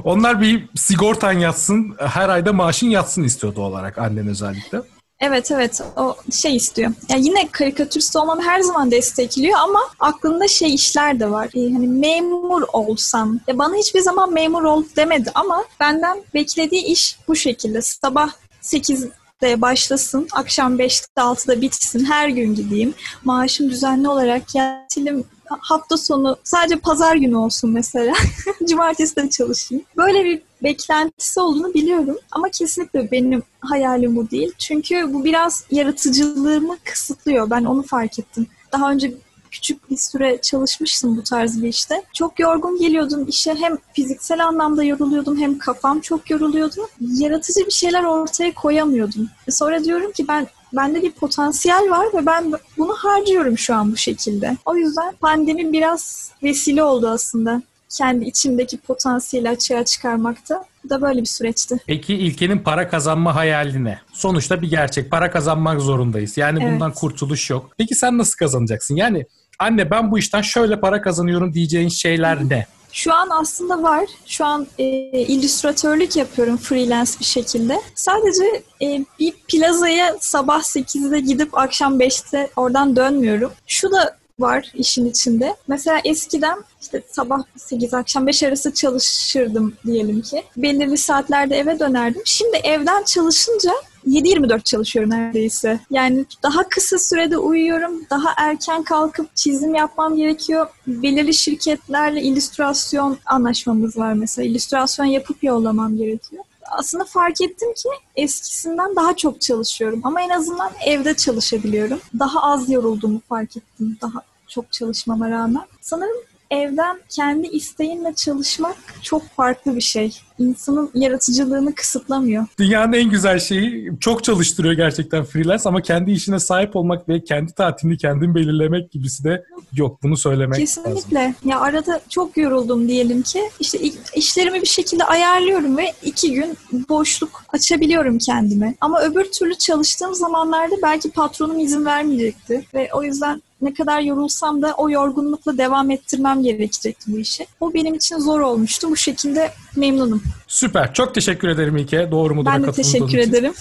Onlar 0.03 0.41
bir 0.41 0.69
sigortan 0.75 1.31
yatsın, 1.31 1.95
her 1.99 2.29
ayda 2.29 2.53
maaşın 2.53 2.87
yatsın 2.87 3.23
istiyordu 3.23 3.61
olarak 3.61 3.97
annen 3.97 4.27
özellikle. 4.27 4.81
Evet 5.25 5.51
evet 5.51 5.81
o 5.97 6.15
şey 6.31 6.55
istiyor. 6.55 6.91
Yani 7.09 7.25
yine 7.25 7.47
karikatürist 7.51 8.15
olmamı 8.15 8.41
her 8.41 8.61
zaman 8.61 8.91
destekliyor 8.91 9.59
ama 9.59 9.79
aklında 9.99 10.47
şey 10.47 10.73
işler 10.73 11.19
de 11.19 11.31
var. 11.31 11.49
Ee, 11.55 11.73
hani 11.73 11.87
memur 11.87 12.63
olsam. 12.73 13.39
Ya 13.47 13.57
bana 13.57 13.75
hiçbir 13.75 13.99
zaman 13.99 14.33
memur 14.33 14.63
ol 14.63 14.83
demedi 14.95 15.31
ama 15.35 15.63
benden 15.79 16.23
beklediği 16.33 16.83
iş 16.83 17.17
bu 17.27 17.35
şekilde. 17.35 17.81
Sabah 17.81 18.31
8'de 18.61 19.61
başlasın, 19.61 20.27
akşam 20.31 20.79
5'te 20.79 21.21
6'da 21.21 21.61
bitsin, 21.61 22.05
her 22.05 22.29
gün 22.29 22.55
gideyim. 22.55 22.93
Maaşım 23.23 23.69
düzenli 23.69 24.07
olarak 24.07 24.55
yatilim 24.55 25.25
hafta 25.59 25.97
sonu 25.97 26.37
sadece 26.43 26.75
pazar 26.75 27.15
günü 27.15 27.35
olsun 27.35 27.69
mesela. 27.69 28.13
Cumartesi 28.69 29.15
de 29.15 29.29
çalışayım. 29.29 29.83
Böyle 29.97 30.25
bir 30.25 30.41
beklentisi 30.63 31.39
olduğunu 31.39 31.73
biliyorum 31.73 32.17
ama 32.31 32.49
kesinlikle 32.49 33.11
benim 33.11 33.43
hayalim 33.59 34.15
bu 34.15 34.31
değil. 34.31 34.51
Çünkü 34.57 35.13
bu 35.13 35.25
biraz 35.25 35.65
yaratıcılığımı 35.71 36.77
kısıtlıyor. 36.83 37.49
Ben 37.49 37.63
onu 37.63 37.83
fark 37.83 38.19
ettim. 38.19 38.47
Daha 38.71 38.91
önce 38.91 39.13
küçük 39.51 39.91
bir 39.91 39.97
süre 39.97 40.41
çalışmıştım 40.41 41.17
bu 41.17 41.23
tarz 41.23 41.63
bir 41.63 41.67
işte. 41.67 42.03
Çok 42.13 42.39
yorgun 42.39 42.79
geliyordum 42.79 43.25
işe. 43.27 43.55
Hem 43.55 43.77
fiziksel 43.93 44.45
anlamda 44.45 44.83
yoruluyordum 44.83 45.37
hem 45.37 45.57
kafam 45.57 45.99
çok 45.99 46.29
yoruluyordu. 46.29 46.87
Yaratıcı 47.01 47.65
bir 47.65 47.71
şeyler 47.71 48.03
ortaya 48.03 48.53
koyamıyordum. 48.53 49.29
Sonra 49.49 49.83
diyorum 49.83 50.11
ki 50.11 50.27
ben 50.27 50.47
Bende 50.73 51.01
bir 51.01 51.11
potansiyel 51.11 51.89
var 51.89 52.07
ve 52.13 52.25
ben 52.25 52.53
bunu 52.77 52.93
harcıyorum 52.93 53.57
şu 53.57 53.75
an 53.75 53.91
bu 53.91 53.97
şekilde. 53.97 54.57
O 54.65 54.75
yüzden 54.75 55.15
pandemi 55.15 55.73
biraz 55.73 56.31
vesile 56.43 56.83
oldu 56.83 57.07
aslında 57.07 57.61
kendi 57.97 58.25
içimdeki 58.25 58.77
potansiyeli 58.77 59.49
açığa 59.49 59.85
çıkarmakta. 59.85 60.65
Bu 60.83 60.89
da 60.89 61.01
böyle 61.01 61.21
bir 61.21 61.25
süreçti. 61.25 61.77
Peki 61.87 62.15
İlke'nin 62.15 62.59
para 62.59 62.89
kazanma 62.89 63.35
hayali 63.35 63.83
ne? 63.83 63.99
Sonuçta 64.13 64.61
bir 64.61 64.69
gerçek. 64.69 65.11
Para 65.11 65.31
kazanmak 65.31 65.81
zorundayız. 65.81 66.37
Yani 66.37 66.63
evet. 66.63 66.73
bundan 66.73 66.93
kurtuluş 66.93 67.49
yok. 67.49 67.69
Peki 67.77 67.95
sen 67.95 68.17
nasıl 68.17 68.37
kazanacaksın? 68.37 68.95
Yani 68.95 69.25
anne 69.59 69.91
ben 69.91 70.11
bu 70.11 70.19
işten 70.19 70.41
şöyle 70.41 70.79
para 70.79 71.01
kazanıyorum 71.01 71.53
diyeceğin 71.53 71.89
şeyler 71.89 72.49
ne? 72.49 72.67
Şu 72.91 73.13
an 73.13 73.29
aslında 73.29 73.83
var. 73.83 74.05
Şu 74.25 74.45
an 74.45 74.67
e, 74.79 74.85
illüstratörlük 75.11 76.15
yapıyorum 76.15 76.57
freelance 76.57 77.11
bir 77.19 77.25
şekilde. 77.25 77.81
Sadece 77.95 78.63
e, 78.81 79.05
bir 79.19 79.33
plazaya 79.47 80.15
sabah 80.19 80.61
8'de 80.61 81.19
gidip 81.19 81.57
akşam 81.57 81.99
5'te 81.99 82.49
oradan 82.55 82.95
dönmüyorum. 82.95 83.51
Şu 83.67 83.91
da 83.91 84.17
var 84.39 84.71
işin 84.73 85.05
içinde. 85.05 85.55
Mesela 85.67 86.01
eskiden 86.05 86.63
işte 86.81 87.03
sabah 87.11 87.39
8 87.55 87.93
akşam 87.93 88.27
5 88.27 88.43
arası 88.43 88.73
çalışırdım 88.73 89.73
diyelim 89.85 90.21
ki. 90.21 90.43
Belirli 90.57 90.97
saatlerde 90.97 91.55
eve 91.55 91.79
dönerdim. 91.79 92.21
Şimdi 92.25 92.57
evden 92.57 93.03
çalışınca 93.03 93.71
7-24 94.07 94.63
çalışıyorum 94.63 95.11
neredeyse. 95.11 95.79
Yani 95.91 96.25
daha 96.43 96.69
kısa 96.69 96.99
sürede 96.99 97.37
uyuyorum. 97.37 98.05
Daha 98.09 98.29
erken 98.37 98.83
kalkıp 98.83 99.35
çizim 99.35 99.75
yapmam 99.75 100.15
gerekiyor. 100.15 100.67
Belirli 100.87 101.33
şirketlerle 101.33 102.21
illüstrasyon 102.21 103.17
anlaşmamız 103.25 103.97
var 103.97 104.13
mesela. 104.13 104.47
İllüstrasyon 104.47 105.05
yapıp 105.05 105.43
yollamam 105.43 105.97
gerekiyor 105.97 106.43
aslında 106.71 107.03
fark 107.05 107.41
ettim 107.41 107.73
ki 107.73 107.89
eskisinden 108.15 108.95
daha 108.95 109.15
çok 109.15 109.41
çalışıyorum. 109.41 110.01
Ama 110.03 110.21
en 110.21 110.29
azından 110.29 110.71
evde 110.85 111.13
çalışabiliyorum. 111.13 111.99
Daha 112.19 112.41
az 112.41 112.69
yorulduğumu 112.69 113.21
fark 113.29 113.57
ettim. 113.57 113.97
Daha 114.01 114.21
çok 114.47 114.71
çalışmama 114.71 115.29
rağmen. 115.29 115.63
Sanırım 115.81 116.17
evden 116.53 116.99
kendi 117.09 117.47
isteğinle 117.47 118.13
çalışmak 118.13 118.75
çok 119.01 119.23
farklı 119.29 119.75
bir 119.75 119.81
şey. 119.81 120.17
İnsanın 120.39 120.91
yaratıcılığını 120.93 121.75
kısıtlamıyor. 121.75 122.45
Dünyanın 122.59 122.93
en 122.93 123.09
güzel 123.09 123.39
şeyi 123.39 123.91
çok 123.99 124.23
çalıştırıyor 124.23 124.73
gerçekten 124.73 125.23
freelance 125.23 125.63
ama 125.65 125.81
kendi 125.81 126.11
işine 126.11 126.39
sahip 126.39 126.75
olmak 126.75 127.09
ve 127.09 127.23
kendi 127.23 127.53
tatilini 127.53 127.97
kendin 127.97 128.35
belirlemek 128.35 128.91
gibisi 128.91 129.23
de 129.23 129.43
yok. 129.73 130.03
Bunu 130.03 130.17
söylemek 130.17 130.59
Kesinlikle. 130.59 131.19
lazım. 131.19 131.35
Ya 131.45 131.59
arada 131.59 132.01
çok 132.09 132.37
yoruldum 132.37 132.87
diyelim 132.87 133.21
ki. 133.21 133.41
İşte 133.59 133.79
işlerimi 134.15 134.61
bir 134.61 134.67
şekilde 134.67 135.03
ayarlıyorum 135.03 135.77
ve 135.77 135.93
iki 136.03 136.33
gün 136.33 136.57
boşluk 136.89 137.43
açabiliyorum 137.49 138.17
kendime. 138.17 138.75
Ama 138.81 139.01
öbür 139.01 139.25
türlü 139.31 139.55
çalıştığım 139.55 140.13
zamanlarda 140.15 140.75
belki 140.83 141.11
patronum 141.11 141.59
izin 141.59 141.85
vermeyecekti 141.85 142.65
ve 142.73 142.89
o 142.93 143.03
yüzden 143.03 143.41
ne 143.63 143.73
kadar 143.73 144.01
yorulsam 144.01 144.61
da 144.61 144.73
o 144.77 144.89
yorgunlukla 144.89 145.57
devam 145.57 145.91
ettirmem 145.91 146.43
gerekecekti 146.43 147.13
bu 147.13 147.19
işi. 147.19 147.47
O 147.59 147.73
benim 147.73 147.93
için 147.93 148.17
zor 148.17 148.39
olmuştu. 148.39 148.89
Bu 148.89 148.97
şekilde 148.97 149.51
memnunum. 149.75 150.23
Süper. 150.47 150.93
Çok 150.93 151.15
teşekkür 151.15 151.47
ederim 151.47 151.77
İlke. 151.77 152.11
Doğru 152.11 152.35
mudur? 152.35 152.51
Ben 152.51 152.63
de 152.63 152.71
teşekkür 152.71 153.17
ederim. 153.17 153.53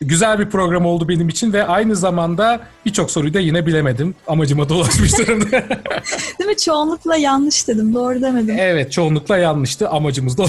Güzel 0.00 0.38
bir 0.38 0.50
program 0.50 0.86
oldu 0.86 1.08
benim 1.08 1.28
için 1.28 1.52
ve 1.52 1.66
aynı 1.66 1.96
zamanda 1.96 2.60
birçok 2.86 3.10
soruyu 3.10 3.34
da 3.34 3.40
yine 3.40 3.66
bilemedim. 3.66 4.14
Amacıma 4.26 4.68
dolaşmış 4.68 5.18
durumda. 5.18 5.50
Değil 6.38 6.50
mi? 6.50 6.56
Çoğunlukla 6.56 7.16
yanlış 7.16 7.68
dedim. 7.68 7.94
Doğru 7.94 8.22
demedim. 8.22 8.56
Evet 8.58 8.92
çoğunlukla 8.92 9.38
yanlıştı. 9.38 9.88
Amacımız 9.88 10.38
doğru. 10.38 10.48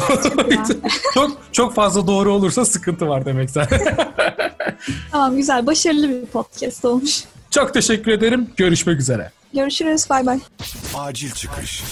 çok 1.14 1.32
çok 1.52 1.76
fazla 1.76 2.08
doğru 2.08 2.34
olursa 2.34 2.66
sıkıntı 2.66 3.08
var 3.08 3.26
demek 3.26 3.50
zaten. 3.50 3.82
tamam 5.12 5.36
güzel. 5.36 5.66
Başarılı 5.68 6.10
bir 6.10 6.26
podcast 6.26 6.86
olmuş. 6.86 7.24
Çok 7.52 7.74
teşekkür 7.74 8.12
ederim. 8.12 8.50
Görüşmek 8.58 9.00
üzere. 9.00 9.32
Görüşürüz. 9.54 10.10
Bay 10.10 10.26
bay. 10.26 10.40
Acil 10.96 11.32
çıkış. 11.32 11.84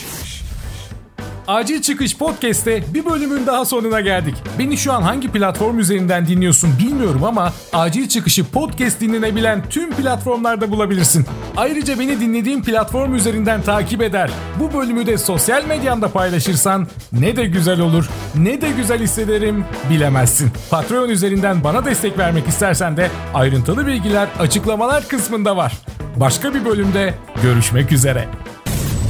Acil 1.49 1.81
Çıkış 1.81 2.17
Podcast'te 2.17 2.83
bir 2.93 3.05
bölümün 3.05 3.45
daha 3.47 3.65
sonuna 3.65 4.01
geldik. 4.01 4.35
Beni 4.59 4.77
şu 4.77 4.93
an 4.93 5.01
hangi 5.01 5.31
platform 5.31 5.79
üzerinden 5.79 6.27
dinliyorsun 6.27 6.69
bilmiyorum 6.79 7.23
ama 7.23 7.53
Acil 7.73 8.09
Çıkış'ı 8.09 8.45
podcast 8.45 9.01
dinlenebilen 9.01 9.69
tüm 9.69 9.91
platformlarda 9.91 10.71
bulabilirsin. 10.71 11.25
Ayrıca 11.57 11.99
beni 11.99 12.19
dinlediğin 12.19 12.61
platform 12.61 13.15
üzerinden 13.15 13.61
takip 13.61 14.01
eder. 14.01 14.29
Bu 14.59 14.73
bölümü 14.73 15.05
de 15.05 15.17
sosyal 15.17 15.65
medyanda 15.65 16.07
paylaşırsan 16.07 16.87
ne 17.11 17.35
de 17.35 17.45
güzel 17.45 17.79
olur, 17.79 18.09
ne 18.35 18.61
de 18.61 18.69
güzel 18.71 18.99
hissederim 18.99 19.65
bilemezsin. 19.89 20.51
Patreon 20.69 21.09
üzerinden 21.09 21.63
bana 21.63 21.85
destek 21.85 22.17
vermek 22.17 22.47
istersen 22.47 22.97
de 22.97 23.11
ayrıntılı 23.33 23.87
bilgiler 23.87 24.27
açıklamalar 24.39 25.07
kısmında 25.07 25.57
var. 25.57 25.73
Başka 26.15 26.53
bir 26.53 26.65
bölümde 26.65 27.13
görüşmek 27.43 27.91
üzere. 27.91 28.27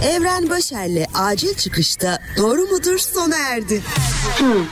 Evren 0.03 0.49
Başer'le 0.49 1.05
acil 1.13 1.53
çıkışta 1.53 2.19
doğru 2.37 2.61
mudur 2.61 2.97
sona 2.97 3.37
erdi. 3.37 3.81
Hmm. 4.37 4.65